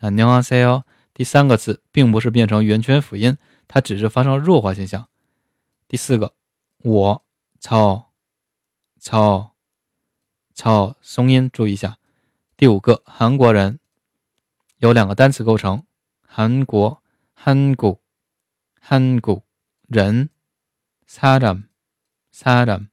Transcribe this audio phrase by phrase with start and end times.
[0.00, 0.84] 안녕하세 요。
[1.12, 3.36] 第三个字并不是变成圆圈辅音，
[3.68, 5.08] 它只是发生弱化现象。
[5.86, 6.34] 第四个，
[6.78, 7.24] 我
[7.60, 8.12] 操
[8.98, 9.54] 操
[10.54, 11.98] 操，松音注意一下。
[12.56, 13.78] 第五个，韩国人
[14.78, 15.84] 由两个单词构成，
[16.26, 17.02] 韩国
[17.34, 18.00] 韩国
[18.80, 19.44] 韩国
[19.88, 20.30] 人
[21.06, 22.88] 사람사람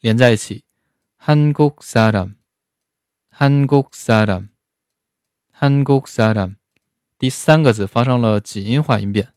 [0.00, 0.64] 连在一起，
[1.18, 2.35] 한국사 람。
[3.36, 4.48] 한국사 람，
[5.58, 6.56] 한국사 람，
[7.18, 9.32] 第三个字发生了紧音化音变。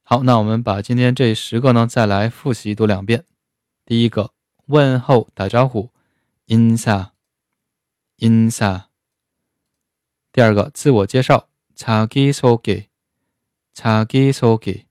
[0.03, 3.25] 好，那我们把今天这十个呢再来复习读两遍。
[3.85, 4.31] 第一个
[4.67, 5.89] 问候打招呼，
[6.47, 7.09] insa，insa。
[10.31, 12.89] 第二个自我介绍，자기소 개，
[13.73, 14.85] 자기소 개。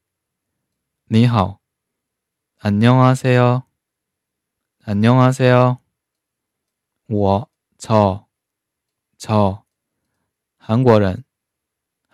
[1.06, 1.60] 你好，
[2.60, 3.62] 안녕하세 요，
[4.84, 5.78] 안녕하세 요。
[7.06, 7.48] 我，
[7.78, 8.26] 저，
[9.18, 9.64] 저，
[10.56, 11.24] 韩国人。